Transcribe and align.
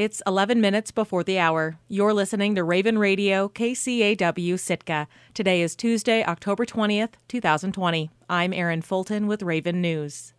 It's 0.00 0.22
11 0.26 0.62
minutes 0.62 0.90
before 0.90 1.22
the 1.22 1.38
hour. 1.38 1.78
You're 1.86 2.14
listening 2.14 2.54
to 2.54 2.64
Raven 2.64 2.96
Radio, 2.96 3.50
KCAW 3.50 4.58
Sitka. 4.58 5.06
Today 5.34 5.60
is 5.60 5.76
Tuesday, 5.76 6.24
October 6.24 6.64
20th, 6.64 7.10
2020. 7.28 8.08
I'm 8.26 8.54
Erin 8.54 8.80
Fulton 8.80 9.26
with 9.26 9.42
Raven 9.42 9.82
News. 9.82 10.32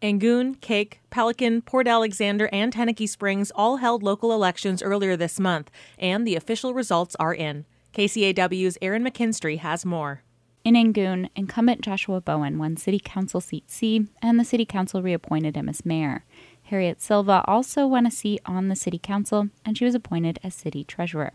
Angoon, 0.00 0.60
Kake, 0.60 1.00
Pelican, 1.10 1.62
Port 1.62 1.88
Alexander, 1.88 2.48
and 2.52 2.72
Tenakee 2.72 3.08
Springs 3.08 3.50
all 3.56 3.78
held 3.78 4.04
local 4.04 4.32
elections 4.32 4.84
earlier 4.84 5.16
this 5.16 5.40
month, 5.40 5.68
and 5.98 6.24
the 6.24 6.36
official 6.36 6.72
results 6.72 7.16
are 7.16 7.34
in. 7.34 7.64
KCAW's 7.92 8.78
Erin 8.80 9.02
McKinstry 9.02 9.58
has 9.58 9.84
more. 9.84 10.22
In 10.66 10.74
Angoon, 10.74 11.28
incumbent 11.36 11.80
Joshua 11.80 12.20
Bowen 12.20 12.58
won 12.58 12.76
City 12.76 12.98
Council 12.98 13.40
seat 13.40 13.70
C, 13.70 14.08
and 14.20 14.36
the 14.36 14.44
City 14.44 14.64
Council 14.64 15.00
reappointed 15.00 15.56
him 15.56 15.68
as 15.68 15.86
mayor. 15.86 16.24
Harriet 16.66 17.00
Silva 17.00 17.44
also 17.46 17.86
won 17.86 18.06
a 18.06 18.10
seat 18.10 18.40
on 18.44 18.68
the 18.68 18.76
City 18.76 18.98
Council, 18.98 19.48
and 19.64 19.78
she 19.78 19.84
was 19.84 19.94
appointed 19.94 20.38
as 20.42 20.54
City 20.54 20.82
Treasurer. 20.82 21.32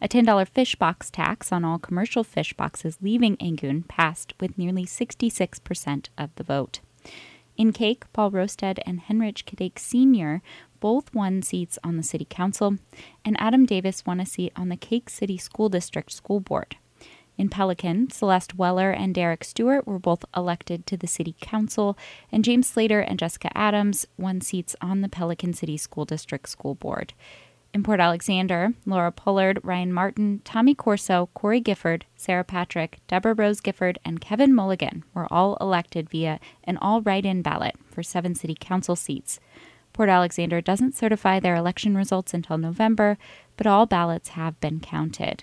A 0.00 0.08
$10 0.08 0.48
fish 0.48 0.74
box 0.76 1.10
tax 1.10 1.52
on 1.52 1.64
all 1.64 1.78
commercial 1.78 2.24
fish 2.24 2.54
boxes 2.54 2.98
leaving 3.00 3.36
Angoon 3.36 3.86
passed 3.86 4.32
with 4.40 4.56
nearly 4.56 4.84
66% 4.84 6.08
of 6.16 6.34
the 6.36 6.42
vote. 6.42 6.80
In 7.56 7.72
Kake, 7.72 8.10
Paul 8.14 8.30
Rosted 8.30 8.80
and 8.86 9.02
Henrich 9.02 9.44
Kadek 9.44 9.78
Sr. 9.78 10.42
both 10.80 11.14
won 11.14 11.42
seats 11.42 11.78
on 11.84 11.98
the 11.98 12.02
City 12.02 12.26
Council, 12.28 12.78
and 13.24 13.36
Adam 13.38 13.66
Davis 13.66 14.06
won 14.06 14.20
a 14.20 14.26
seat 14.26 14.52
on 14.56 14.70
the 14.70 14.76
Kake 14.76 15.10
City 15.10 15.36
School 15.36 15.68
District 15.68 16.10
School 16.10 16.40
Board. 16.40 16.76
In 17.42 17.48
Pelican, 17.48 18.08
Celeste 18.08 18.54
Weller 18.54 18.92
and 18.92 19.12
Derek 19.12 19.42
Stewart 19.42 19.84
were 19.84 19.98
both 19.98 20.24
elected 20.36 20.86
to 20.86 20.96
the 20.96 21.08
City 21.08 21.34
Council, 21.40 21.98
and 22.30 22.44
James 22.44 22.68
Slater 22.68 23.00
and 23.00 23.18
Jessica 23.18 23.50
Adams 23.58 24.06
won 24.16 24.40
seats 24.40 24.76
on 24.80 25.00
the 25.00 25.08
Pelican 25.08 25.52
City 25.52 25.76
School 25.76 26.04
District 26.04 26.48
School 26.48 26.76
Board. 26.76 27.14
In 27.74 27.82
Port 27.82 27.98
Alexander, 27.98 28.74
Laura 28.86 29.10
Pollard, 29.10 29.58
Ryan 29.64 29.92
Martin, 29.92 30.40
Tommy 30.44 30.72
Corso, 30.72 31.30
Corey 31.34 31.58
Gifford, 31.58 32.06
Sarah 32.14 32.44
Patrick, 32.44 33.00
Deborah 33.08 33.34
Rose 33.34 33.60
Gifford, 33.60 33.98
and 34.04 34.20
Kevin 34.20 34.54
Mulligan 34.54 35.02
were 35.12 35.26
all 35.28 35.56
elected 35.60 36.08
via 36.10 36.38
an 36.62 36.76
all 36.76 37.02
write 37.02 37.26
in 37.26 37.42
ballot 37.42 37.74
for 37.90 38.04
seven 38.04 38.36
city 38.36 38.56
council 38.60 38.94
seats. 38.94 39.40
Port 39.92 40.08
Alexander 40.08 40.60
doesn't 40.60 40.94
certify 40.94 41.40
their 41.40 41.56
election 41.56 41.96
results 41.96 42.32
until 42.32 42.56
November, 42.56 43.18
but 43.56 43.66
all 43.66 43.84
ballots 43.84 44.28
have 44.28 44.60
been 44.60 44.78
counted. 44.78 45.42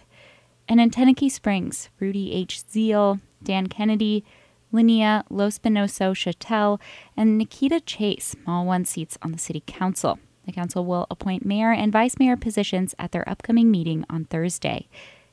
And 0.70 0.80
in 0.80 0.92
Tenakee 0.92 1.32
Springs, 1.32 1.90
Rudy 2.00 2.32
H. 2.32 2.62
Zeal, 2.70 3.20
Dan 3.44 3.66
Kennedy, 3.68 4.24
Linnea 4.72 5.28
Lospinoso 5.30 6.16
Chattel, 6.16 6.80
and 7.18 7.40
Nikita 7.40 7.82
Chase 7.82 8.36
all 8.46 8.68
won 8.68 8.86
seats 8.86 9.18
on 9.24 9.32
the 9.32 9.40
city 9.40 9.64
council. 9.66 10.20
The 10.46 10.52
council 10.52 10.86
will 10.86 11.08
appoint 11.10 11.44
mayor 11.44 11.72
and 11.72 11.92
vice 11.92 12.20
mayor 12.20 12.38
positions 12.38 12.94
at 13.00 13.12
their 13.12 13.28
upcoming 13.28 13.72
meeting 13.72 14.06
on 14.12 14.26
Thursday. 14.26 14.88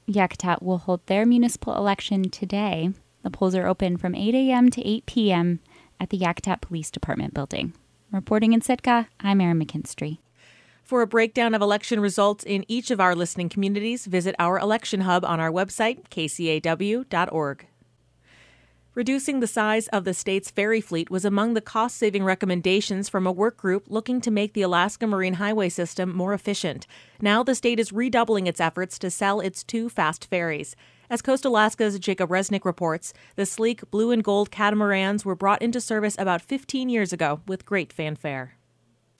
Yakutat 0.08 0.62
will 0.62 0.78
hold 0.78 1.06
their 1.06 1.26
municipal 1.26 1.76
election 1.76 2.30
today. 2.30 2.90
The 3.22 3.30
polls 3.30 3.54
are 3.54 3.66
open 3.66 3.98
from 3.98 4.14
8 4.14 4.34
a.m. 4.34 4.70
to 4.70 4.88
8 4.88 5.04
p.m. 5.04 5.60
at 6.00 6.08
the 6.08 6.18
Yakutat 6.18 6.62
Police 6.62 6.90
Department 6.90 7.34
building. 7.34 7.74
Reporting 8.10 8.54
in 8.54 8.62
Sitka, 8.62 9.08
I'm 9.20 9.42
Erin 9.42 9.60
McKinstry. 9.60 10.18
For 10.86 11.02
a 11.02 11.06
breakdown 11.08 11.52
of 11.52 11.62
election 11.62 11.98
results 11.98 12.44
in 12.44 12.64
each 12.68 12.92
of 12.92 13.00
our 13.00 13.16
listening 13.16 13.48
communities, 13.48 14.06
visit 14.06 14.36
our 14.38 14.56
election 14.56 15.00
hub 15.00 15.24
on 15.24 15.40
our 15.40 15.50
website, 15.50 16.08
kcaw.org. 16.10 17.66
Reducing 18.94 19.40
the 19.40 19.48
size 19.48 19.88
of 19.88 20.04
the 20.04 20.14
state's 20.14 20.52
ferry 20.52 20.80
fleet 20.80 21.10
was 21.10 21.24
among 21.24 21.54
the 21.54 21.60
cost 21.60 21.96
saving 21.96 22.22
recommendations 22.22 23.08
from 23.08 23.26
a 23.26 23.32
work 23.32 23.56
group 23.56 23.86
looking 23.88 24.20
to 24.20 24.30
make 24.30 24.52
the 24.52 24.62
Alaska 24.62 25.08
Marine 25.08 25.34
Highway 25.34 25.70
system 25.70 26.14
more 26.14 26.32
efficient. 26.32 26.86
Now 27.20 27.42
the 27.42 27.56
state 27.56 27.80
is 27.80 27.92
redoubling 27.92 28.46
its 28.46 28.60
efforts 28.60 28.96
to 29.00 29.10
sell 29.10 29.40
its 29.40 29.64
two 29.64 29.88
fast 29.88 30.30
ferries. 30.30 30.76
As 31.10 31.20
Coast 31.20 31.44
Alaska's 31.44 31.98
Jacob 31.98 32.30
Resnick 32.30 32.64
reports, 32.64 33.12
the 33.34 33.44
sleek 33.44 33.82
blue 33.90 34.12
and 34.12 34.22
gold 34.22 34.52
catamarans 34.52 35.24
were 35.24 35.34
brought 35.34 35.62
into 35.62 35.80
service 35.80 36.14
about 36.16 36.42
15 36.42 36.88
years 36.88 37.12
ago 37.12 37.40
with 37.48 37.66
great 37.66 37.92
fanfare. 37.92 38.55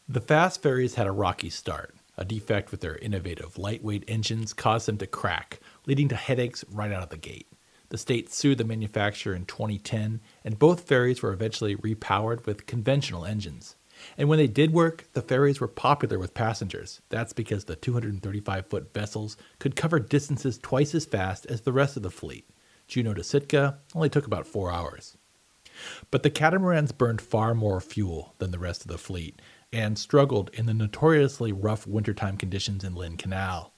The 0.09 0.21
fast 0.21 0.63
ferries 0.63 0.95
had 0.95 1.09
a 1.09 1.13
rocky 1.13 1.51
start. 1.51 1.93
A 2.17 2.25
defect 2.25 2.71
with 2.71 2.81
their 2.81 2.97
innovative 2.99 3.59
lightweight 3.59 4.05
engines 4.07 4.53
caused 4.53 4.87
them 4.87 4.99
to 4.99 5.07
crack, 5.09 5.59
leading 5.85 6.07
to 6.11 6.15
headaches 6.15 6.65
right 6.71 6.93
out 6.93 7.03
of 7.03 7.09
the 7.09 7.17
gate. 7.17 7.49
The 7.89 7.99
state 7.99 8.33
sued 8.33 8.59
the 8.59 8.65
manufacturer 8.65 9.35
in 9.35 9.47
2010, 9.47 10.21
and 10.45 10.59
both 10.61 10.87
ferries 10.87 11.23
were 11.23 11.33
eventually 11.33 11.75
repowered 11.75 12.47
with 12.47 12.67
conventional 12.67 13.25
engines. 13.25 13.75
And 14.17 14.29
when 14.29 14.39
they 14.39 14.47
did 14.47 14.73
work, 14.73 15.09
the 15.13 15.23
ferries 15.23 15.61
were 15.61 15.67
popular 15.67 16.21
with 16.21 16.35
passengers. 16.35 17.01
That's 17.09 17.33
because 17.33 17.65
the 17.65 17.75
235 17.75 18.67
foot 18.67 18.95
vessels 18.95 19.37
could 19.59 19.75
cover 19.75 19.99
distances 19.99 20.57
twice 20.57 20.95
as 20.95 21.05
fast 21.05 21.47
as 21.47 21.63
the 21.63 21.73
rest 21.73 21.97
of 21.97 22.05
the 22.05 22.11
fleet. 22.11 22.49
Juneau 22.87 23.15
to 23.15 23.25
Sitka 23.25 23.79
only 23.93 24.09
took 24.09 24.25
about 24.27 24.47
four 24.47 24.71
hours. 24.71 25.17
But 26.11 26.23
the 26.23 26.31
catamarans 26.31 26.93
burned 26.93 27.21
far 27.21 27.55
more 27.55 27.81
fuel 27.81 28.35
than 28.39 28.53
the 28.53 28.59
rest 28.59 28.83
of 28.83 28.89
the 28.89 28.99
fleet 28.99 29.43
and 29.73 29.99
struggled 29.99 30.51
in 30.55 30.67
the 30.67 30.75
notoriously 30.75 31.53
rough 31.53 31.87
wintertime 31.87 32.37
conditions 32.37 32.85
in 32.85 32.95
Lynn 32.95 33.17
Canal. 33.17 33.73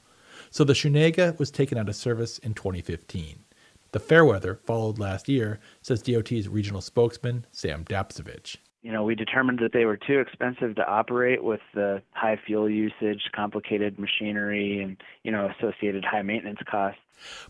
So 0.50 0.65
the 0.65 0.72
Chenega 0.72 1.38
was 1.38 1.50
taken 1.50 1.78
out 1.78 1.88
of 1.88 1.97
service 1.97 2.38
in 2.38 2.54
2015. 2.54 3.44
The 3.93 4.00
Fairweather 4.00 4.60
followed 4.66 4.99
last 4.99 5.28
year, 5.28 5.60
says 5.81 6.03
DOT's 6.03 6.49
regional 6.49 6.81
spokesman, 6.81 7.47
Sam 7.53 7.84
Dapcevich. 7.84 8.56
You 8.82 8.93
know, 8.93 9.03
we 9.03 9.15
determined 9.15 9.59
that 9.59 9.72
they 9.72 9.87
were 9.87 9.97
too 9.97 10.21
expensive 10.21 10.76
to 10.76 10.87
operate 10.87 11.43
with 11.43 11.60
the 11.75 12.00
high 12.12 12.38
fuel 12.47 12.70
usage, 12.70 13.31
complicated 13.34 13.99
machinery, 13.99 14.81
and, 14.81 14.97
you 15.25 15.32
know, 15.32 15.50
associated 15.59 16.05
high 16.05 16.22
maintenance 16.22 16.60
costs. 16.70 17.00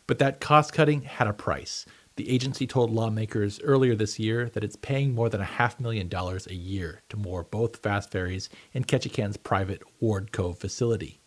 But 0.07 0.19
that 0.21 0.41
cost 0.41 0.73
cutting 0.73 1.03
had 1.03 1.29
a 1.29 1.33
price. 1.33 1.85
The 2.19 2.31
agency 2.31 2.67
told 2.67 2.91
lawmakers 2.91 3.61
earlier 3.61 3.95
this 3.95 4.19
year 4.19 4.51
that 4.51 4.65
it's 4.65 4.75
paying 4.75 5.15
more 5.15 5.29
than 5.29 5.41
a 5.41 5.45
half 5.45 5.79
million 5.79 6.09
dollars 6.09 6.49
a 6.49 6.55
year 6.55 7.03
to 7.11 7.17
moor 7.17 7.45
both 7.45 7.77
fast 7.77 8.11
ferries 8.11 8.49
in 8.73 8.83
Ketchikan's 8.83 9.37
private 9.37 9.85
Ward 10.01 10.33
Cove 10.33 10.59
facility. 10.59 11.21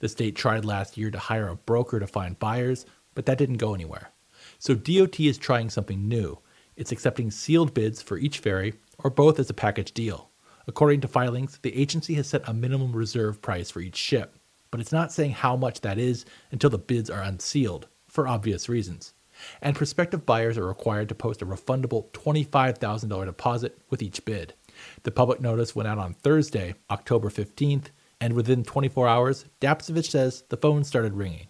The 0.00 0.10
state 0.10 0.36
tried 0.36 0.66
last 0.66 0.98
year 0.98 1.10
to 1.10 1.18
hire 1.18 1.48
a 1.48 1.56
broker 1.56 1.98
to 1.98 2.06
find 2.06 2.38
buyers, 2.38 2.84
but 3.14 3.24
that 3.24 3.38
didn't 3.38 3.56
go 3.56 3.72
anywhere. 3.72 4.10
So 4.58 4.74
DOT 4.74 5.18
is 5.20 5.38
trying 5.38 5.70
something 5.70 6.06
new. 6.06 6.38
It's 6.76 6.92
accepting 6.92 7.30
sealed 7.30 7.72
bids 7.72 8.02
for 8.02 8.18
each 8.18 8.40
ferry 8.40 8.74
or 8.98 9.08
both 9.08 9.38
as 9.38 9.48
a 9.48 9.54
package 9.54 9.92
deal. 9.92 10.28
According 10.68 11.00
to 11.00 11.08
filings, 11.08 11.58
the 11.62 11.74
agency 11.74 12.12
has 12.16 12.26
set 12.26 12.46
a 12.46 12.52
minimum 12.52 12.92
reserve 12.92 13.40
price 13.40 13.70
for 13.70 13.80
each 13.80 13.96
ship, 13.96 14.36
but 14.70 14.80
it's 14.80 14.92
not 14.92 15.12
saying 15.12 15.30
how 15.30 15.56
much 15.56 15.80
that 15.80 15.96
is 15.96 16.26
until 16.50 16.68
the 16.68 16.76
bids 16.76 17.08
are 17.08 17.22
unsealed, 17.22 17.88
for 18.06 18.28
obvious 18.28 18.68
reasons. 18.68 19.14
And 19.60 19.76
prospective 19.76 20.26
buyers 20.26 20.58
are 20.58 20.66
required 20.66 21.08
to 21.08 21.14
post 21.14 21.42
a 21.42 21.46
refundable 21.46 22.10
$25,000 22.12 23.24
deposit 23.26 23.78
with 23.90 24.02
each 24.02 24.24
bid. 24.24 24.54
The 25.02 25.10
public 25.10 25.40
notice 25.40 25.74
went 25.74 25.88
out 25.88 25.98
on 25.98 26.14
Thursday, 26.14 26.74
October 26.90 27.28
15th, 27.28 27.86
and 28.20 28.34
within 28.34 28.64
24 28.64 29.08
hours, 29.08 29.44
Dapcevich 29.60 30.10
says 30.10 30.44
the 30.48 30.56
phone 30.56 30.84
started 30.84 31.14
ringing. 31.14 31.48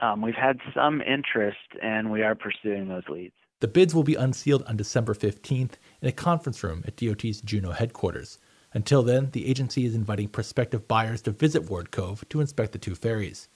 Um, 0.00 0.22
we've 0.22 0.34
had 0.34 0.58
some 0.74 1.00
interest, 1.02 1.58
and 1.82 2.10
we 2.10 2.22
are 2.22 2.34
pursuing 2.34 2.88
those 2.88 3.08
leads. 3.08 3.34
The 3.60 3.68
bids 3.68 3.94
will 3.94 4.04
be 4.04 4.14
unsealed 4.14 4.62
on 4.64 4.76
December 4.76 5.14
15th 5.14 5.72
in 6.00 6.08
a 6.08 6.12
conference 6.12 6.62
room 6.62 6.84
at 6.86 6.96
DOT's 6.96 7.40
Juneau 7.40 7.72
headquarters. 7.72 8.38
Until 8.72 9.02
then, 9.02 9.30
the 9.32 9.46
agency 9.46 9.84
is 9.84 9.94
inviting 9.94 10.28
prospective 10.28 10.86
buyers 10.86 11.22
to 11.22 11.32
visit 11.32 11.68
Ward 11.68 11.90
Cove 11.90 12.24
to 12.28 12.40
inspect 12.40 12.72
the 12.72 12.78
two 12.78 12.94
ferries. 12.94 13.48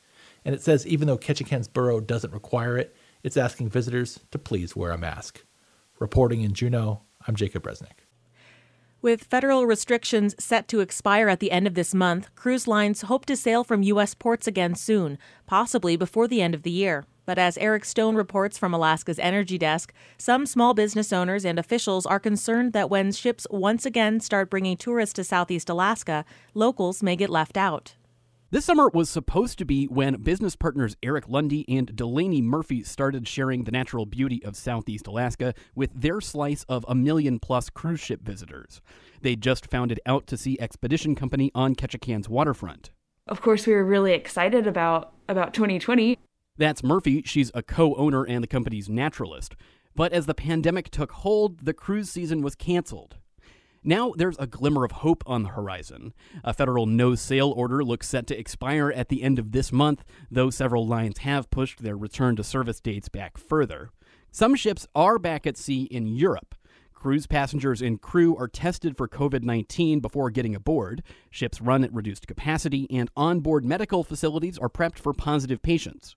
And 0.45 0.55
it 0.55 0.63
says 0.63 0.87
even 0.87 1.07
though 1.07 1.19
Ketchikan's 1.19 1.69
borough 1.69 2.01
doesn't 2.01 2.33
require 2.33 2.77
it, 2.79 2.97
it's 3.23 3.37
asking 3.37 3.71
visitors 3.71 4.21
to 4.31 4.39
please 4.39 4.75
wear 4.75 4.91
a 4.91 4.99
mask. 4.99 5.45
Reporting 5.99 6.43
in 6.43 6.55
Juneau, 6.55 7.03
I'm 7.27 7.37
Jacob 7.37 7.63
Resnick. 7.63 8.07
With 9.01 9.25
federal 9.25 9.67
restrictions 9.67 10.35
set 10.39 10.69
to 10.69 10.81
expire 10.81 11.29
at 11.29 11.41
the 11.41 11.51
end 11.51 11.67
of 11.67 11.75
this 11.75 11.93
month, 11.93 12.33
cruise 12.37 12.69
lines 12.69 13.03
hope 13.03 13.27
to 13.27 13.37
sail 13.37 13.65
from 13.65 13.83
U.S. 13.83 14.15
ports 14.15 14.47
again 14.47 14.75
soon, 14.77 15.19
possibly 15.47 15.97
before 15.97 16.29
the 16.29 16.41
end 16.41 16.55
of 16.55 16.63
the 16.63 16.71
year. 16.71 17.05
But 17.25 17.39
as 17.39 17.59
Eric 17.59 17.85
Stone 17.85 18.15
reports 18.17 18.59
from 18.59 18.75
Alaska's 18.75 19.19
Energy 19.19 19.59
Desk, 19.59 19.93
some 20.19 20.47
small 20.47 20.75
business 20.75 21.13
owners 21.13 21.45
and 21.45 21.59
officials 21.59 22.07
are 22.07 22.21
concerned 22.21 22.73
that 22.73 22.91
when 22.91 23.13
ships 23.13 23.47
once 23.51 23.87
again 23.87 24.21
start 24.21 24.51
bringing 24.51 24.77
tourists 24.77 25.15
to 25.15 25.25
Southeast 25.25 25.69
Alaska, 25.69 26.25
locals 26.55 27.03
may 27.03 27.17
get 27.17 27.31
left 27.31 27.57
out. 27.57 27.95
This 28.53 28.67
summer 28.67 28.91
was 28.93 29.09
supposed 29.09 29.57
to 29.61 29.65
be 29.65 29.87
when 29.87 30.21
business 30.21 30.57
partners 30.57 30.95
Eric 31.03 31.27
Lundy 31.27 31.65
and 31.75 31.97
Delaney 31.97 32.43
Murphy 32.43 32.83
started 32.83 33.27
sharing 33.27 33.65
the 33.65 33.73
natural 33.73 34.05
beauty 34.05 34.45
of 34.45 34.57
Southeast 34.57 35.07
Alaska 35.07 35.55
with 35.75 35.89
their 35.95 36.21
slice 36.21 36.63
of 36.65 36.85
a 36.87 36.95
million 36.95 37.39
plus 37.39 37.71
cruise 37.71 38.01
ship 38.01 38.21
visitors. 38.21 38.83
They 39.23 39.37
just 39.37 39.71
founded 39.71 40.01
Out 40.05 40.27
to 40.27 40.37
Sea 40.37 40.59
Expedition 40.61 41.15
Company 41.15 41.51
on 41.55 41.75
Ketchikan's 41.75 42.29
waterfront. 42.29 42.91
Of 43.27 43.41
course, 43.41 43.67
we 43.67 43.73
were 43.73 43.87
really 43.87 44.13
excited 44.13 44.67
about, 44.67 45.15
about 45.31 45.55
2020. 45.55 46.19
That's 46.59 46.85
Murphy. 46.85 47.23
She's 47.25 47.51
a 47.55 47.63
co 47.63 47.95
owner 47.95 48.23
and 48.23 48.45
the 48.45 48.49
company's 48.49 48.87
naturalist. 48.87 49.57
But 49.97 50.13
as 50.13 50.27
the 50.27 50.35
pandemic 50.35 50.91
took 50.91 51.13
hold, 51.13 51.65
the 51.65 51.73
cruise 51.73 52.11
season 52.11 52.43
was 52.43 52.55
canceled. 52.55 53.17
Now 53.85 54.13
there's 54.17 54.39
a 54.39 54.47
glimmer 54.47 54.85
of 54.85 54.93
hope 54.93 55.25
on 55.27 55.43
the 55.43 55.51
horizon. 55.51 56.15
A 56.45 56.55
federal 56.55 56.87
no 56.87 57.17
sale 57.17 57.51
order 57.51 57.83
looks 57.83 58.09
set 58.09 58.29
to 58.29 58.39
expire 58.39 58.93
at 58.93 59.09
the 59.09 59.23
end 59.23 59.41
of 59.41 59.51
this 59.51 59.73
month, 59.73 60.05
though 60.31 60.51
several 60.51 60.87
lines 60.87 61.19
have 61.19 61.51
pushed 61.51 61.83
their 61.83 61.97
return 61.97 62.37
to 62.37 62.45
service 62.45 62.81
dates 62.81 63.09
back 63.09 63.37
further. 63.37 63.91
Some 64.31 64.55
ships 64.55 64.87
are 64.95 65.19
back 65.19 65.47
at 65.49 65.57
sea 65.57 65.83
in 65.83 66.07
Europe. 66.07 66.55
Cruise 66.95 67.27
passengers 67.27 67.83
and 67.83 68.01
crew 68.01 68.37
are 68.37 68.47
tested 68.47 68.97
for 68.97 69.09
COVID 69.09 69.43
19 69.43 69.99
before 69.99 70.31
getting 70.31 70.55
aboard. 70.55 71.03
Ships 71.31 71.61
run 71.61 71.83
at 71.83 71.93
reduced 71.93 72.29
capacity, 72.29 72.87
and 72.89 73.11
onboard 73.17 73.65
medical 73.65 74.05
facilities 74.05 74.59
are 74.59 74.69
prepped 74.69 75.01
for 75.01 75.13
positive 75.13 75.61
patients. 75.61 76.15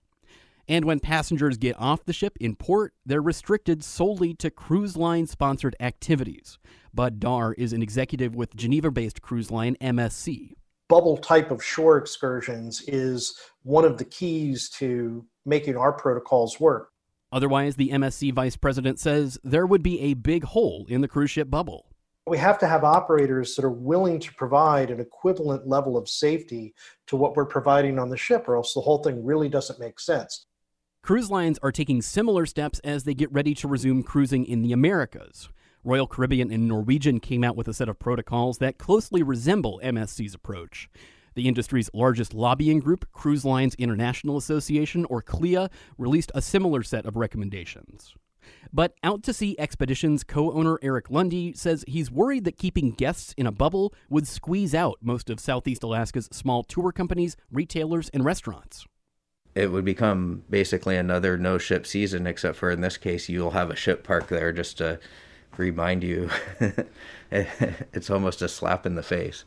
And 0.68 0.84
when 0.84 0.98
passengers 0.98 1.58
get 1.58 1.78
off 1.78 2.04
the 2.04 2.12
ship 2.12 2.36
in 2.40 2.56
port, 2.56 2.92
they're 3.04 3.22
restricted 3.22 3.84
solely 3.84 4.34
to 4.34 4.50
cruise 4.50 4.96
line 4.96 5.26
sponsored 5.26 5.76
activities. 5.78 6.58
Bud 6.92 7.20
Darr 7.20 7.54
is 7.56 7.72
an 7.72 7.82
executive 7.82 8.34
with 8.34 8.56
Geneva 8.56 8.90
based 8.90 9.22
cruise 9.22 9.50
line 9.50 9.76
MSC. 9.80 10.54
Bubble 10.88 11.18
type 11.18 11.50
of 11.50 11.62
shore 11.62 11.98
excursions 11.98 12.82
is 12.88 13.36
one 13.62 13.84
of 13.84 13.98
the 13.98 14.04
keys 14.04 14.68
to 14.70 15.24
making 15.44 15.76
our 15.76 15.92
protocols 15.92 16.58
work. 16.58 16.90
Otherwise, 17.32 17.76
the 17.76 17.90
MSC 17.90 18.32
vice 18.32 18.56
president 18.56 18.98
says 18.98 19.38
there 19.44 19.66
would 19.66 19.82
be 19.82 20.00
a 20.00 20.14
big 20.14 20.44
hole 20.44 20.86
in 20.88 21.00
the 21.00 21.08
cruise 21.08 21.30
ship 21.30 21.50
bubble. 21.50 21.86
We 22.28 22.38
have 22.38 22.58
to 22.58 22.66
have 22.66 22.82
operators 22.82 23.54
that 23.54 23.64
are 23.64 23.70
willing 23.70 24.18
to 24.20 24.34
provide 24.34 24.90
an 24.90 24.98
equivalent 24.98 25.68
level 25.68 25.96
of 25.96 26.08
safety 26.08 26.74
to 27.06 27.16
what 27.16 27.36
we're 27.36 27.46
providing 27.46 28.00
on 28.00 28.08
the 28.08 28.16
ship, 28.16 28.48
or 28.48 28.56
else 28.56 28.74
the 28.74 28.80
whole 28.80 28.98
thing 28.98 29.24
really 29.24 29.48
doesn't 29.48 29.78
make 29.78 30.00
sense. 30.00 30.46
Cruise 31.06 31.30
lines 31.30 31.56
are 31.62 31.70
taking 31.70 32.02
similar 32.02 32.46
steps 32.46 32.80
as 32.80 33.04
they 33.04 33.14
get 33.14 33.32
ready 33.32 33.54
to 33.54 33.68
resume 33.68 34.02
cruising 34.02 34.44
in 34.44 34.62
the 34.62 34.72
Americas. 34.72 35.48
Royal 35.84 36.08
Caribbean 36.08 36.50
and 36.50 36.66
Norwegian 36.66 37.20
came 37.20 37.44
out 37.44 37.54
with 37.54 37.68
a 37.68 37.74
set 37.74 37.88
of 37.88 38.00
protocols 38.00 38.58
that 38.58 38.76
closely 38.76 39.22
resemble 39.22 39.80
MSC's 39.84 40.34
approach. 40.34 40.90
The 41.36 41.46
industry's 41.46 41.88
largest 41.94 42.34
lobbying 42.34 42.80
group, 42.80 43.08
Cruise 43.12 43.44
Lines 43.44 43.76
International 43.76 44.36
Association, 44.36 45.04
or 45.04 45.22
CLIA, 45.22 45.70
released 45.96 46.32
a 46.34 46.42
similar 46.42 46.82
set 46.82 47.06
of 47.06 47.14
recommendations. 47.14 48.12
But 48.72 48.94
Out 49.04 49.22
to 49.22 49.32
Sea 49.32 49.54
Expeditions 49.60 50.24
co 50.24 50.50
owner 50.50 50.76
Eric 50.82 51.08
Lundy 51.08 51.52
says 51.52 51.84
he's 51.86 52.10
worried 52.10 52.42
that 52.46 52.58
keeping 52.58 52.90
guests 52.90 53.32
in 53.36 53.46
a 53.46 53.52
bubble 53.52 53.94
would 54.10 54.26
squeeze 54.26 54.74
out 54.74 54.98
most 55.00 55.30
of 55.30 55.38
Southeast 55.38 55.84
Alaska's 55.84 56.28
small 56.32 56.64
tour 56.64 56.90
companies, 56.90 57.36
retailers, 57.52 58.08
and 58.08 58.24
restaurants 58.24 58.86
it 59.56 59.72
would 59.72 59.86
become 59.86 60.42
basically 60.50 60.96
another 60.96 61.38
no 61.38 61.56
ship 61.56 61.86
season, 61.86 62.26
except 62.26 62.58
for 62.58 62.70
in 62.70 62.82
this 62.82 62.98
case, 62.98 63.30
you'll 63.30 63.52
have 63.52 63.70
a 63.70 63.76
ship 63.76 64.04
park 64.04 64.28
there 64.28 64.52
just 64.52 64.76
to 64.78 65.00
remind 65.56 66.04
you. 66.04 66.28
it's 67.30 68.10
almost 68.10 68.42
a 68.42 68.48
slap 68.48 68.84
in 68.84 68.96
the 68.96 69.02
face. 69.02 69.46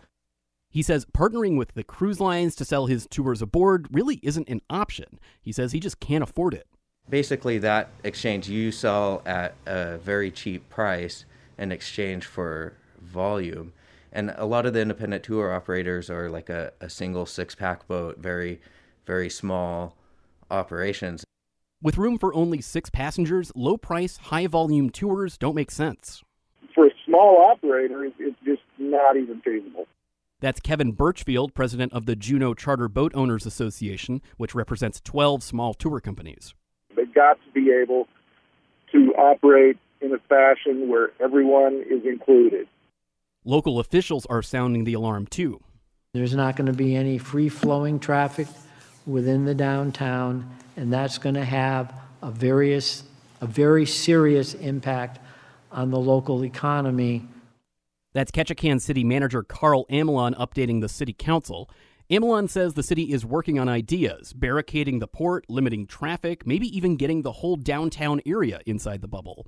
He 0.71 0.81
says 0.81 1.05
partnering 1.05 1.57
with 1.57 1.75
the 1.75 1.83
cruise 1.83 2.19
lines 2.19 2.55
to 2.55 2.65
sell 2.65 2.87
his 2.87 3.07
tours 3.11 3.43
aboard 3.43 3.87
really 3.91 4.19
isn't 4.23 4.49
an 4.49 4.61
option. 4.67 5.19
He 5.41 5.51
says 5.51 5.71
he 5.71 5.79
just 5.79 5.99
can't 5.99 6.23
afford 6.23 6.55
it. 6.55 6.65
Basically, 7.07 7.59
that 7.59 7.91
exchange 8.03 8.49
you 8.49 8.71
sell 8.71 9.21
at 9.27 9.53
a 9.67 9.99
very 9.99 10.31
cheap 10.31 10.67
price 10.69 11.25
in 11.59 11.71
exchange 11.71 12.25
for 12.25 12.73
volume. 12.99 13.73
And 14.11 14.33
a 14.37 14.45
lot 14.45 14.65
of 14.65 14.73
the 14.73 14.81
independent 14.81 15.23
tour 15.23 15.53
operators 15.53 16.09
are 16.09 16.31
like 16.31 16.49
a, 16.49 16.73
a 16.81 16.89
single 16.89 17.27
six 17.27 17.53
pack 17.53 17.87
boat, 17.87 18.17
very, 18.17 18.59
very 19.05 19.29
small 19.29 19.95
operations. 20.51 21.25
With 21.81 21.97
room 21.97 22.17
for 22.17 22.33
only 22.33 22.61
six 22.61 22.89
passengers, 22.89 23.51
low 23.55 23.77
price, 23.77 24.17
high 24.17 24.47
volume 24.47 24.89
tours 24.89 25.37
don't 25.37 25.55
make 25.55 25.71
sense. 25.71 26.21
For 26.75 26.87
a 26.87 26.91
small 27.05 27.51
operator, 27.51 28.03
it's 28.03 28.37
just 28.43 28.61
not 28.77 29.15
even 29.15 29.41
feasible. 29.41 29.87
That's 30.41 30.59
Kevin 30.59 30.91
Birchfield, 30.91 31.53
president 31.53 31.93
of 31.93 32.05
the 32.05 32.15
Juneau 32.15 32.53
Charter 32.53 32.87
Boat 32.87 33.11
Owners 33.15 33.45
Association, 33.45 34.21
which 34.37 34.55
represents 34.55 35.01
12 35.01 35.43
small 35.43 35.73
tour 35.73 35.99
companies. 35.99 36.53
They've 36.95 37.13
got 37.13 37.37
to 37.45 37.51
be 37.53 37.71
able 37.71 38.07
to 38.91 39.13
operate 39.17 39.77
in 40.01 40.13
a 40.13 40.19
fashion 40.29 40.89
where 40.89 41.11
everyone 41.21 41.83
is 41.89 42.05
included. 42.05 42.67
Local 43.43 43.79
officials 43.79 44.25
are 44.27 44.41
sounding 44.41 44.83
the 44.83 44.93
alarm 44.93 45.27
too. 45.27 45.61
There's 46.13 46.35
not 46.35 46.55
going 46.55 46.67
to 46.67 46.77
be 46.77 46.95
any 46.95 47.17
free 47.17 47.49
flowing 47.49 47.99
traffic 47.99 48.47
within 49.09 49.45
the 49.45 49.55
downtown, 49.55 50.49
and 50.77 50.91
that's 50.93 51.17
going 51.17 51.35
to 51.35 51.45
have 51.45 51.93
a 52.21 52.31
various 52.31 53.03
a 53.41 53.47
very 53.47 53.85
serious 53.85 54.53
impact 54.53 55.17
on 55.71 55.91
the 55.91 55.99
local 55.99 56.43
economy. 56.43 57.25
That's 58.13 58.31
Ketchikan 58.31 58.81
City 58.81 59.03
Manager 59.03 59.43
Karl 59.43 59.85
Amylon 59.85 60.35
updating 60.37 60.81
the 60.81 60.89
City 60.89 61.13
Council. 61.13 61.69
Amylon 62.09 62.49
says 62.49 62.73
the 62.73 62.83
city 62.83 63.13
is 63.13 63.25
working 63.25 63.59
on 63.59 63.69
ideas, 63.69 64.33
barricading 64.33 64.99
the 64.99 65.07
port, 65.07 65.45
limiting 65.47 65.85
traffic, 65.85 66.45
maybe 66.45 66.67
even 66.75 66.97
getting 66.97 67.21
the 67.21 67.33
whole 67.33 67.55
downtown 67.55 68.19
area 68.25 68.61
inside 68.65 69.01
the 69.01 69.07
bubble. 69.07 69.47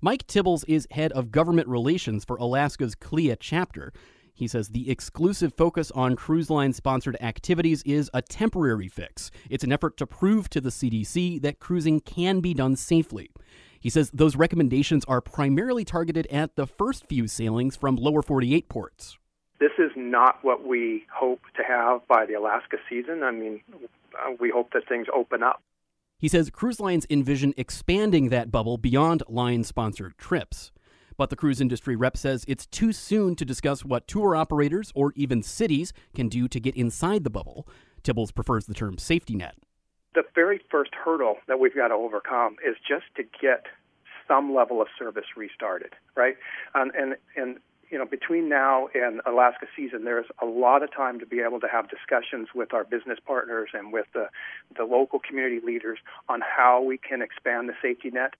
Mike 0.00 0.26
Tibbles 0.26 0.64
is 0.66 0.86
head 0.92 1.12
of 1.12 1.30
government 1.30 1.68
relations 1.68 2.24
for 2.24 2.36
Alaska's 2.36 2.94
CLIA 2.94 3.36
chapter. 3.36 3.92
He 4.34 4.48
says 4.48 4.68
the 4.68 4.90
exclusive 4.90 5.54
focus 5.54 5.90
on 5.90 6.16
cruise 6.16 6.50
line 6.50 6.72
sponsored 6.72 7.16
activities 7.20 7.82
is 7.84 8.10
a 8.14 8.22
temporary 8.22 8.88
fix. 8.88 9.30
It's 9.50 9.64
an 9.64 9.72
effort 9.72 9.96
to 9.98 10.06
prove 10.06 10.48
to 10.50 10.60
the 10.60 10.70
CDC 10.70 11.40
that 11.42 11.60
cruising 11.60 12.00
can 12.00 12.40
be 12.40 12.54
done 12.54 12.76
safely. 12.76 13.30
He 13.78 13.90
says 13.90 14.10
those 14.10 14.36
recommendations 14.36 15.04
are 15.06 15.20
primarily 15.20 15.84
targeted 15.84 16.26
at 16.28 16.56
the 16.56 16.66
first 16.66 17.06
few 17.06 17.28
sailings 17.28 17.76
from 17.76 17.96
lower 17.96 18.22
48 18.22 18.68
ports. 18.68 19.18
This 19.60 19.72
is 19.78 19.92
not 19.94 20.38
what 20.42 20.66
we 20.66 21.04
hope 21.12 21.40
to 21.56 21.62
have 21.62 22.06
by 22.08 22.26
the 22.26 22.34
Alaska 22.34 22.78
season. 22.88 23.22
I 23.22 23.30
mean, 23.30 23.60
we 24.40 24.50
hope 24.50 24.72
that 24.72 24.88
things 24.88 25.06
open 25.14 25.42
up. 25.42 25.62
He 26.18 26.26
says 26.26 26.50
cruise 26.50 26.80
lines 26.80 27.06
envision 27.10 27.54
expanding 27.56 28.28
that 28.30 28.50
bubble 28.50 28.76
beyond 28.76 29.22
line 29.28 29.62
sponsored 29.62 30.16
trips. 30.18 30.71
But 31.16 31.30
the 31.30 31.36
cruise 31.36 31.60
industry 31.60 31.96
rep 31.96 32.16
says 32.16 32.44
it's 32.48 32.66
too 32.66 32.92
soon 32.92 33.36
to 33.36 33.44
discuss 33.44 33.84
what 33.84 34.06
tour 34.06 34.34
operators 34.36 34.92
or 34.94 35.12
even 35.16 35.42
cities 35.42 35.92
can 36.14 36.28
do 36.28 36.48
to 36.48 36.60
get 36.60 36.76
inside 36.76 37.24
the 37.24 37.30
bubble. 37.30 37.66
Tibbles 38.02 38.34
prefers 38.34 38.66
the 38.66 38.74
term 38.74 38.98
safety 38.98 39.34
net. 39.34 39.56
The 40.14 40.24
very 40.34 40.60
first 40.70 40.90
hurdle 40.94 41.36
that 41.48 41.58
we've 41.58 41.74
got 41.74 41.88
to 41.88 41.94
overcome 41.94 42.56
is 42.66 42.76
just 42.86 43.04
to 43.16 43.22
get 43.40 43.66
some 44.28 44.54
level 44.54 44.80
of 44.80 44.88
service 44.98 45.24
restarted, 45.36 45.94
right? 46.16 46.36
and 46.74 47.16
and 47.36 47.58
you 47.92 47.98
know, 47.98 48.06
between 48.06 48.48
now 48.48 48.88
and 48.94 49.20
Alaska 49.26 49.66
season, 49.76 50.04
there's 50.04 50.24
a 50.40 50.46
lot 50.46 50.82
of 50.82 50.90
time 50.90 51.20
to 51.20 51.26
be 51.26 51.40
able 51.40 51.60
to 51.60 51.68
have 51.70 51.90
discussions 51.90 52.48
with 52.54 52.72
our 52.72 52.84
business 52.84 53.18
partners 53.24 53.68
and 53.74 53.92
with 53.92 54.06
the, 54.14 54.28
the 54.78 54.84
local 54.84 55.18
community 55.20 55.60
leaders 55.62 55.98
on 56.26 56.40
how 56.40 56.82
we 56.82 56.96
can 56.96 57.20
expand 57.20 57.68
the 57.68 57.74
safety 57.82 58.10
net. 58.10 58.32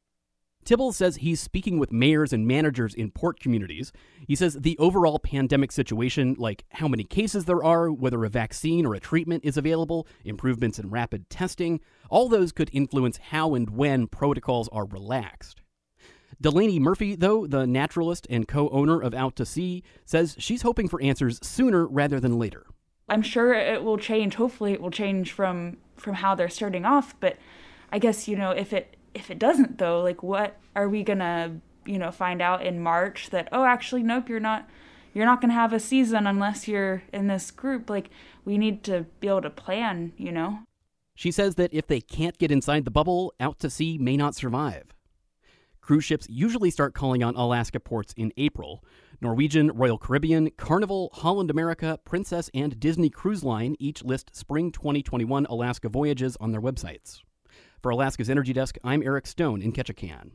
Tibbles 0.64 0.94
says 0.94 1.16
he's 1.16 1.40
speaking 1.40 1.78
with 1.78 1.92
mayors 1.92 2.32
and 2.32 2.46
managers 2.46 2.94
in 2.94 3.10
port 3.10 3.40
communities. 3.40 3.92
He 4.26 4.36
says 4.36 4.54
the 4.54 4.78
overall 4.78 5.18
pandemic 5.18 5.72
situation, 5.72 6.36
like 6.38 6.64
how 6.70 6.86
many 6.86 7.04
cases 7.04 7.46
there 7.46 7.64
are, 7.64 7.90
whether 7.90 8.24
a 8.24 8.28
vaccine 8.28 8.86
or 8.86 8.94
a 8.94 9.00
treatment 9.00 9.44
is 9.44 9.56
available, 9.56 10.06
improvements 10.24 10.78
in 10.78 10.90
rapid 10.90 11.28
testing, 11.28 11.80
all 12.10 12.28
those 12.28 12.52
could 12.52 12.70
influence 12.72 13.16
how 13.16 13.54
and 13.54 13.70
when 13.70 14.06
protocols 14.06 14.68
are 14.68 14.84
relaxed. 14.84 15.62
Delaney 16.40 16.78
Murphy, 16.78 17.14
though, 17.14 17.46
the 17.46 17.66
naturalist 17.66 18.26
and 18.30 18.46
co 18.46 18.68
owner 18.70 19.00
of 19.00 19.14
Out 19.14 19.36
to 19.36 19.46
Sea, 19.46 19.82
says 20.04 20.36
she's 20.38 20.62
hoping 20.62 20.88
for 20.88 21.00
answers 21.02 21.38
sooner 21.42 21.86
rather 21.86 22.18
than 22.18 22.38
later. 22.38 22.66
I'm 23.08 23.22
sure 23.22 23.52
it 23.52 23.82
will 23.82 23.98
change. 23.98 24.36
Hopefully, 24.36 24.72
it 24.72 24.80
will 24.80 24.90
change 24.90 25.32
from, 25.32 25.76
from 25.96 26.14
how 26.14 26.34
they're 26.34 26.48
starting 26.48 26.84
off. 26.84 27.18
But 27.20 27.36
I 27.92 27.98
guess, 27.98 28.26
you 28.26 28.36
know, 28.36 28.50
if 28.50 28.72
it 28.72 28.96
if 29.14 29.30
it 29.30 29.38
doesn't 29.38 29.78
though 29.78 30.02
like 30.02 30.22
what 30.22 30.58
are 30.74 30.88
we 30.88 31.02
gonna 31.02 31.60
you 31.84 31.98
know 31.98 32.10
find 32.10 32.40
out 32.40 32.64
in 32.64 32.80
march 32.80 33.30
that 33.30 33.48
oh 33.52 33.64
actually 33.64 34.02
nope 34.02 34.28
you're 34.28 34.40
not 34.40 34.68
you're 35.14 35.26
not 35.26 35.40
gonna 35.40 35.52
have 35.52 35.72
a 35.72 35.80
season 35.80 36.26
unless 36.26 36.66
you're 36.66 37.02
in 37.12 37.26
this 37.26 37.50
group? 37.50 37.90
Like 37.90 38.10
we 38.44 38.58
need 38.58 38.82
to 38.84 39.06
be 39.20 39.28
able 39.28 39.42
to 39.42 39.50
plan 39.50 40.12
you 40.16 40.32
know? 40.32 40.60
She 41.14 41.30
says 41.30 41.56
that 41.56 41.72
if 41.74 41.86
they 41.86 42.00
can't 42.00 42.38
get 42.38 42.50
inside 42.50 42.84
the 42.84 42.90
bubble 42.90 43.34
out 43.38 43.58
to 43.60 43.70
sea 43.70 43.98
may 43.98 44.16
not 44.16 44.34
survive. 44.34 44.84
Cruise 45.80 46.04
ships 46.04 46.26
usually 46.30 46.70
start 46.70 46.94
calling 46.94 47.22
on 47.22 47.36
alaska 47.36 47.80
ports 47.80 48.14
in 48.16 48.32
april. 48.36 48.84
Norwegian 49.20 49.70
royal 49.72 49.98
caribbean 49.98 50.50
carnival 50.56 51.10
holland 51.12 51.48
america 51.48 51.96
princess 52.04 52.50
and 52.54 52.80
disney 52.80 53.08
cruise 53.08 53.44
line 53.44 53.76
each 53.78 54.02
list 54.02 54.34
spring 54.34 54.72
2021 54.72 55.46
alaska 55.46 55.88
voyages 55.88 56.36
on 56.40 56.50
their 56.50 56.60
websites 56.60 57.20
for 57.82 57.90
Alaska's 57.90 58.30
Energy 58.30 58.52
Desk, 58.52 58.76
I'm 58.84 59.02
Eric 59.02 59.26
Stone 59.26 59.60
in 59.60 59.72
Ketchikan. 59.72 60.30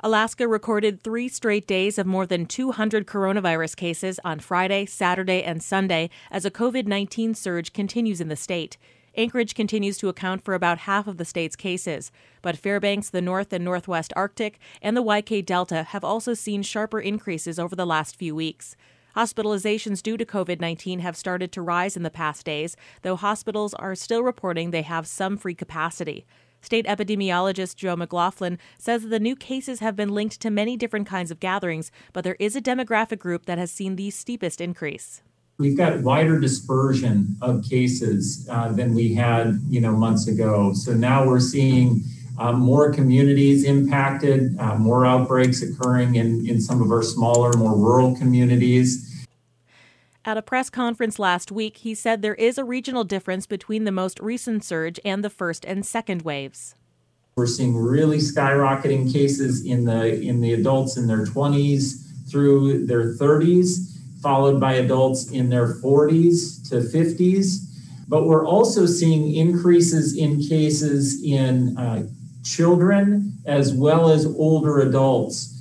Alaska 0.00 0.46
recorded 0.46 1.02
three 1.02 1.28
straight 1.28 1.66
days 1.66 1.98
of 1.98 2.06
more 2.06 2.26
than 2.26 2.46
200 2.46 3.06
coronavirus 3.06 3.74
cases 3.74 4.20
on 4.24 4.38
Friday, 4.38 4.86
Saturday, 4.86 5.42
and 5.42 5.60
Sunday 5.60 6.10
as 6.30 6.44
a 6.44 6.50
COVID 6.50 6.86
19 6.86 7.34
surge 7.34 7.72
continues 7.72 8.20
in 8.20 8.28
the 8.28 8.36
state. 8.36 8.76
Anchorage 9.16 9.54
continues 9.54 9.98
to 9.98 10.08
account 10.08 10.44
for 10.44 10.54
about 10.54 10.78
half 10.78 11.08
of 11.08 11.16
the 11.16 11.24
state's 11.24 11.56
cases, 11.56 12.12
but 12.42 12.56
Fairbanks, 12.56 13.10
the 13.10 13.22
North 13.22 13.52
and 13.52 13.64
Northwest 13.64 14.12
Arctic, 14.14 14.60
and 14.80 14.96
the 14.96 15.02
YK 15.02 15.44
Delta 15.44 15.82
have 15.84 16.04
also 16.04 16.34
seen 16.34 16.62
sharper 16.62 17.00
increases 17.00 17.58
over 17.58 17.74
the 17.74 17.86
last 17.86 18.14
few 18.14 18.36
weeks. 18.36 18.76
Hospitalizations 19.18 20.00
due 20.00 20.16
to 20.16 20.24
COVID 20.24 20.60
19 20.60 21.00
have 21.00 21.16
started 21.16 21.50
to 21.50 21.60
rise 21.60 21.96
in 21.96 22.04
the 22.04 22.08
past 22.08 22.46
days, 22.46 22.76
though 23.02 23.16
hospitals 23.16 23.74
are 23.74 23.96
still 23.96 24.22
reporting 24.22 24.70
they 24.70 24.82
have 24.82 25.08
some 25.08 25.36
free 25.36 25.56
capacity. 25.56 26.24
State 26.60 26.86
epidemiologist 26.86 27.74
Joe 27.74 27.96
McLaughlin 27.96 28.60
says 28.78 29.08
the 29.08 29.18
new 29.18 29.34
cases 29.34 29.80
have 29.80 29.96
been 29.96 30.10
linked 30.10 30.38
to 30.40 30.50
many 30.50 30.76
different 30.76 31.08
kinds 31.08 31.32
of 31.32 31.40
gatherings, 31.40 31.90
but 32.12 32.22
there 32.22 32.36
is 32.38 32.54
a 32.54 32.62
demographic 32.62 33.18
group 33.18 33.46
that 33.46 33.58
has 33.58 33.72
seen 33.72 33.96
the 33.96 34.10
steepest 34.10 34.60
increase. 34.60 35.20
We've 35.58 35.76
got 35.76 36.00
wider 36.02 36.38
dispersion 36.38 37.34
of 37.42 37.64
cases 37.68 38.46
uh, 38.48 38.70
than 38.70 38.94
we 38.94 39.14
had, 39.14 39.58
you 39.68 39.80
know, 39.80 39.96
months 39.96 40.28
ago. 40.28 40.74
So 40.74 40.92
now 40.92 41.26
we're 41.26 41.40
seeing 41.40 42.04
uh, 42.38 42.52
more 42.52 42.92
communities 42.92 43.64
impacted, 43.64 44.56
uh, 44.60 44.76
more 44.76 45.04
outbreaks 45.04 45.60
occurring 45.60 46.14
in, 46.14 46.48
in 46.48 46.60
some 46.60 46.80
of 46.80 46.92
our 46.92 47.02
smaller, 47.02 47.52
more 47.54 47.76
rural 47.76 48.16
communities. 48.16 49.06
At 50.28 50.36
a 50.36 50.42
press 50.42 50.68
conference 50.68 51.18
last 51.18 51.50
week, 51.50 51.78
he 51.78 51.94
said 51.94 52.20
there 52.20 52.34
is 52.34 52.58
a 52.58 52.64
regional 52.64 53.02
difference 53.02 53.46
between 53.46 53.84
the 53.84 53.90
most 53.90 54.20
recent 54.20 54.62
surge 54.62 55.00
and 55.02 55.24
the 55.24 55.30
first 55.30 55.64
and 55.64 55.86
second 55.86 56.20
waves. 56.20 56.74
We're 57.36 57.46
seeing 57.46 57.74
really 57.74 58.18
skyrocketing 58.18 59.10
cases 59.10 59.64
in 59.64 59.86
the 59.86 60.20
in 60.20 60.42
the 60.42 60.52
adults 60.52 60.98
in 60.98 61.06
their 61.06 61.24
20s 61.24 62.30
through 62.30 62.84
their 62.84 63.14
30s, 63.14 63.96
followed 64.20 64.60
by 64.60 64.74
adults 64.74 65.30
in 65.30 65.48
their 65.48 65.72
40s 65.76 66.68
to 66.68 66.80
50s. 66.80 67.64
But 68.06 68.26
we're 68.26 68.46
also 68.46 68.84
seeing 68.84 69.34
increases 69.34 70.14
in 70.14 70.42
cases 70.46 71.22
in 71.24 71.74
uh, 71.78 72.06
children 72.44 73.32
as 73.46 73.72
well 73.72 74.10
as 74.10 74.26
older 74.26 74.80
adults. 74.80 75.57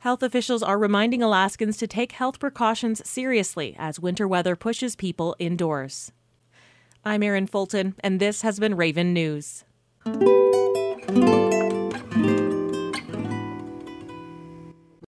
Health 0.00 0.22
officials 0.22 0.62
are 0.62 0.78
reminding 0.78 1.22
Alaskans 1.22 1.76
to 1.76 1.86
take 1.86 2.12
health 2.12 2.38
precautions 2.38 3.06
seriously 3.06 3.76
as 3.78 4.00
winter 4.00 4.26
weather 4.26 4.56
pushes 4.56 4.96
people 4.96 5.36
indoors. 5.38 6.10
I'm 7.04 7.22
Erin 7.22 7.46
Fulton, 7.46 7.94
and 8.00 8.18
this 8.18 8.40
has 8.40 8.58
been 8.58 8.76
Raven 8.76 9.12
News. 9.12 9.64